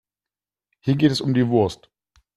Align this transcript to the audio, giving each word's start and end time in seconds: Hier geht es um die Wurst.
Hier 0.79 0.95
geht 0.95 1.11
es 1.11 1.21
um 1.21 1.35
die 1.35 1.47
Wurst. 1.49 1.91